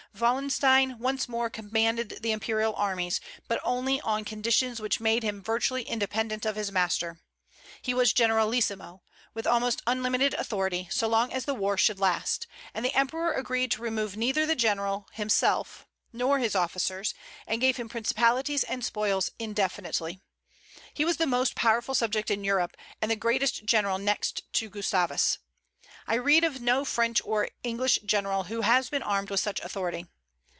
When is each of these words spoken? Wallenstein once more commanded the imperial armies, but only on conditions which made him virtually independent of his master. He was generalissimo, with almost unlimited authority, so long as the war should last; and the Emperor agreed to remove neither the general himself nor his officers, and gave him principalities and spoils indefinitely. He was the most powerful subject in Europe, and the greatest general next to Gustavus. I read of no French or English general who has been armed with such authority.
Wallenstein 0.19 0.99
once 0.99 1.29
more 1.29 1.49
commanded 1.49 2.19
the 2.21 2.33
imperial 2.33 2.75
armies, 2.75 3.21
but 3.47 3.61
only 3.63 4.01
on 4.01 4.25
conditions 4.25 4.81
which 4.81 4.99
made 4.99 5.23
him 5.23 5.41
virtually 5.41 5.83
independent 5.83 6.45
of 6.45 6.57
his 6.57 6.69
master. 6.71 7.21
He 7.81 7.93
was 7.93 8.11
generalissimo, 8.13 9.01
with 9.33 9.47
almost 9.47 9.81
unlimited 9.87 10.33
authority, 10.33 10.89
so 10.91 11.07
long 11.07 11.31
as 11.31 11.45
the 11.45 11.53
war 11.55 11.77
should 11.77 11.99
last; 12.01 12.45
and 12.73 12.83
the 12.85 12.93
Emperor 12.93 13.31
agreed 13.31 13.71
to 13.71 13.81
remove 13.81 14.17
neither 14.17 14.45
the 14.45 14.53
general 14.55 15.07
himself 15.13 15.87
nor 16.11 16.39
his 16.39 16.55
officers, 16.55 17.13
and 17.47 17.61
gave 17.61 17.77
him 17.77 17.87
principalities 17.89 18.65
and 18.65 18.83
spoils 18.83 19.31
indefinitely. 19.39 20.19
He 20.93 21.05
was 21.05 21.17
the 21.17 21.25
most 21.25 21.55
powerful 21.55 21.95
subject 21.95 22.29
in 22.29 22.43
Europe, 22.43 22.75
and 23.01 23.09
the 23.09 23.15
greatest 23.15 23.63
general 23.65 23.97
next 23.97 24.43
to 24.53 24.69
Gustavus. 24.69 25.37
I 26.07 26.15
read 26.15 26.43
of 26.43 26.59
no 26.59 26.83
French 26.83 27.21
or 27.23 27.47
English 27.63 27.99
general 28.03 28.45
who 28.45 28.61
has 28.61 28.89
been 28.89 29.03
armed 29.03 29.29
with 29.29 29.39
such 29.39 29.59
authority. 29.61 30.07